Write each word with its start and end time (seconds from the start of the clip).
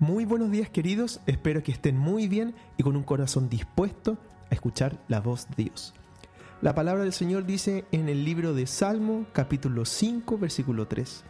Muy 0.00 0.24
buenos 0.24 0.50
días 0.50 0.68
queridos, 0.68 1.20
espero 1.24 1.62
que 1.62 1.70
estén 1.70 1.96
muy 1.96 2.26
bien 2.26 2.56
y 2.76 2.82
con 2.82 2.96
un 2.96 3.04
corazón 3.04 3.48
dispuesto 3.48 4.18
a 4.50 4.54
escuchar 4.54 4.98
la 5.06 5.20
voz 5.20 5.46
de 5.56 5.64
Dios. 5.64 5.94
La 6.62 6.74
palabra 6.74 7.04
del 7.04 7.12
Señor 7.12 7.46
dice 7.46 7.84
en 7.92 8.08
el 8.08 8.24
libro 8.24 8.54
de 8.54 8.66
Salmo 8.66 9.24
capítulo 9.32 9.84
5 9.84 10.36
versículo 10.36 10.88
3, 10.88 11.22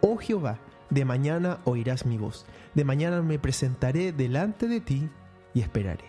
Oh 0.00 0.16
Jehová, 0.16 0.58
de 0.88 1.04
mañana 1.04 1.58
oirás 1.64 2.06
mi 2.06 2.16
voz, 2.16 2.46
de 2.74 2.84
mañana 2.84 3.20
me 3.20 3.38
presentaré 3.38 4.12
delante 4.12 4.66
de 4.66 4.80
ti 4.80 5.10
y 5.52 5.60
esperaré. 5.60 6.06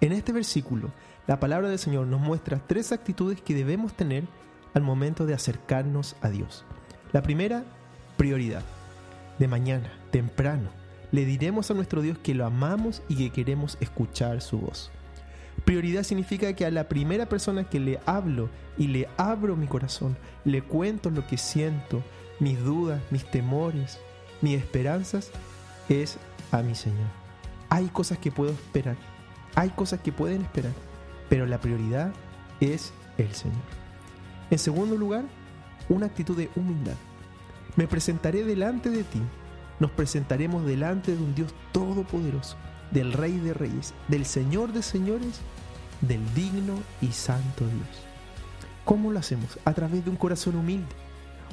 En 0.00 0.10
este 0.10 0.32
versículo, 0.32 0.90
la 1.28 1.38
palabra 1.38 1.68
del 1.68 1.78
Señor 1.78 2.08
nos 2.08 2.20
muestra 2.20 2.66
tres 2.66 2.90
actitudes 2.90 3.40
que 3.40 3.54
debemos 3.54 3.94
tener 3.94 4.24
al 4.74 4.82
momento 4.82 5.24
de 5.24 5.34
acercarnos 5.34 6.16
a 6.20 6.30
Dios. 6.30 6.64
La 7.12 7.22
primera, 7.22 7.62
prioridad. 8.16 8.64
De 9.38 9.46
mañana, 9.46 9.92
temprano, 10.10 10.81
le 11.12 11.26
diremos 11.26 11.70
a 11.70 11.74
nuestro 11.74 12.00
Dios 12.00 12.18
que 12.18 12.34
lo 12.34 12.46
amamos 12.46 13.02
y 13.08 13.16
que 13.16 13.30
queremos 13.30 13.76
escuchar 13.80 14.40
su 14.40 14.58
voz. 14.58 14.90
Prioridad 15.64 16.02
significa 16.02 16.54
que 16.54 16.64
a 16.64 16.70
la 16.70 16.88
primera 16.88 17.28
persona 17.28 17.64
que 17.64 17.78
le 17.78 18.00
hablo 18.06 18.48
y 18.78 18.88
le 18.88 19.08
abro 19.18 19.54
mi 19.54 19.66
corazón, 19.66 20.16
le 20.44 20.62
cuento 20.62 21.10
lo 21.10 21.26
que 21.26 21.36
siento, 21.36 22.02
mis 22.40 22.58
dudas, 22.64 23.00
mis 23.10 23.30
temores, 23.30 24.00
mis 24.40 24.58
esperanzas, 24.58 25.30
es 25.88 26.18
a 26.50 26.62
mi 26.62 26.74
Señor. 26.74 27.08
Hay 27.68 27.88
cosas 27.88 28.18
que 28.18 28.32
puedo 28.32 28.50
esperar, 28.50 28.96
hay 29.54 29.68
cosas 29.68 30.00
que 30.00 30.12
pueden 30.12 30.42
esperar, 30.42 30.72
pero 31.28 31.46
la 31.46 31.60
prioridad 31.60 32.12
es 32.60 32.92
el 33.18 33.32
Señor. 33.34 33.62
En 34.50 34.58
segundo 34.58 34.96
lugar, 34.96 35.24
una 35.88 36.06
actitud 36.06 36.36
de 36.36 36.50
humildad. 36.56 36.96
Me 37.76 37.86
presentaré 37.86 38.44
delante 38.44 38.90
de 38.90 39.04
ti 39.04 39.20
nos 39.82 39.90
presentaremos 39.90 40.64
delante 40.64 41.16
de 41.16 41.20
un 41.20 41.34
Dios 41.34 41.52
todopoderoso, 41.72 42.56
del 42.92 43.12
Rey 43.12 43.38
de 43.38 43.52
Reyes, 43.52 43.94
del 44.06 44.24
Señor 44.24 44.72
de 44.72 44.80
Señores, 44.80 45.40
del 46.00 46.20
digno 46.34 46.74
y 47.00 47.08
santo 47.08 47.64
Dios. 47.64 48.06
¿Cómo 48.84 49.10
lo 49.10 49.18
hacemos? 49.18 49.58
A 49.64 49.72
través 49.72 50.04
de 50.04 50.10
un 50.10 50.16
corazón 50.16 50.54
humilde. 50.54 50.94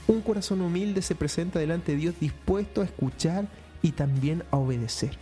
Un 0.07 0.21
corazón 0.21 0.61
humilde 0.61 1.01
se 1.01 1.15
presenta 1.15 1.57
delante 1.57 1.93
de 1.93 1.97
Dios 1.97 2.15
dispuesto 2.19 2.81
a 2.81 2.85
escuchar 2.85 3.47
y 3.81 3.93
también 3.93 4.43
a 4.51 4.57
obedecer. 4.57 5.17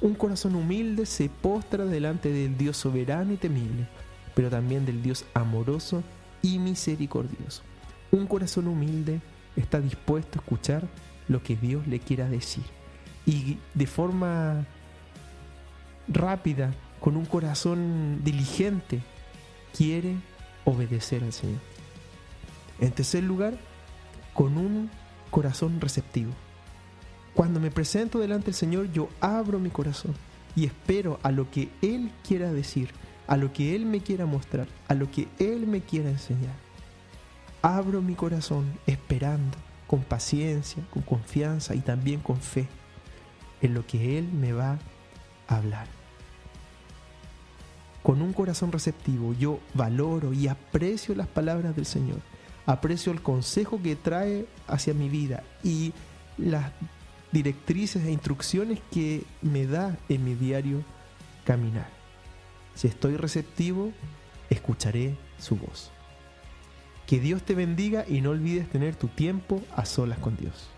Un 0.00 0.14
corazón 0.14 0.54
humilde 0.54 1.06
se 1.06 1.28
postra 1.28 1.84
delante 1.84 2.30
del 2.30 2.56
Dios 2.56 2.76
soberano 2.76 3.32
y 3.32 3.36
temible, 3.36 3.88
pero 4.36 4.48
también 4.48 4.86
del 4.86 5.02
Dios 5.02 5.24
amoroso 5.34 6.04
y 6.40 6.60
misericordioso. 6.60 7.62
Un 8.12 8.28
corazón 8.28 8.68
humilde 8.68 9.20
está 9.56 9.80
dispuesto 9.80 10.38
a 10.38 10.42
escuchar 10.42 10.88
lo 11.28 11.42
que 11.42 11.56
Dios 11.56 11.86
le 11.86 12.00
quiera 12.00 12.28
decir. 12.28 12.64
Y 13.26 13.58
de 13.74 13.86
forma 13.86 14.66
rápida, 16.08 16.72
con 17.00 17.16
un 17.16 17.24
corazón 17.24 18.20
diligente, 18.22 19.00
quiere 19.76 20.16
obedecer 20.64 21.22
al 21.24 21.32
Señor. 21.32 21.60
En 22.80 22.92
tercer 22.92 23.22
lugar, 23.22 23.54
con 24.32 24.58
un 24.58 24.90
corazón 25.30 25.80
receptivo. 25.80 26.32
Cuando 27.34 27.60
me 27.60 27.70
presento 27.70 28.18
delante 28.18 28.46
del 28.46 28.54
Señor, 28.54 28.92
yo 28.92 29.08
abro 29.20 29.58
mi 29.58 29.70
corazón 29.70 30.14
y 30.54 30.66
espero 30.66 31.18
a 31.22 31.32
lo 31.32 31.50
que 31.50 31.68
Él 31.82 32.12
quiera 32.26 32.52
decir, 32.52 32.90
a 33.26 33.36
lo 33.36 33.52
que 33.52 33.74
Él 33.74 33.86
me 33.86 34.00
quiera 34.00 34.26
mostrar, 34.26 34.68
a 34.86 34.94
lo 34.94 35.10
que 35.10 35.28
Él 35.38 35.66
me 35.66 35.80
quiera 35.80 36.10
enseñar. 36.10 36.54
Abro 37.62 38.02
mi 38.02 38.14
corazón 38.14 38.78
esperando 38.86 39.56
con 39.86 40.02
paciencia, 40.02 40.82
con 40.90 41.02
confianza 41.02 41.74
y 41.74 41.80
también 41.80 42.20
con 42.20 42.40
fe 42.40 42.66
en 43.60 43.74
lo 43.74 43.86
que 43.86 44.18
Él 44.18 44.28
me 44.32 44.52
va 44.52 44.78
a 45.48 45.56
hablar. 45.56 45.86
Con 48.02 48.20
un 48.20 48.32
corazón 48.32 48.70
receptivo 48.70 49.32
yo 49.32 49.60
valoro 49.72 50.32
y 50.32 50.48
aprecio 50.48 51.14
las 51.14 51.26
palabras 51.26 51.74
del 51.74 51.86
Señor, 51.86 52.20
aprecio 52.66 53.12
el 53.12 53.22
consejo 53.22 53.80
que 53.82 53.96
trae 53.96 54.46
hacia 54.66 54.94
mi 54.94 55.08
vida 55.08 55.42
y 55.62 55.92
las 56.36 56.72
directrices 57.32 58.04
e 58.04 58.12
instrucciones 58.12 58.80
que 58.90 59.24
me 59.42 59.66
da 59.66 59.96
en 60.08 60.24
mi 60.24 60.34
diario 60.34 60.84
caminar. 61.44 61.88
Si 62.74 62.88
estoy 62.88 63.16
receptivo, 63.16 63.92
escucharé 64.50 65.16
su 65.38 65.56
voz. 65.56 65.90
Que 67.06 67.20
Dios 67.20 67.42
te 67.42 67.54
bendiga 67.54 68.04
y 68.08 68.20
no 68.20 68.30
olvides 68.30 68.68
tener 68.68 68.96
tu 68.96 69.08
tiempo 69.08 69.62
a 69.76 69.84
solas 69.84 70.18
con 70.18 70.36
Dios. 70.36 70.68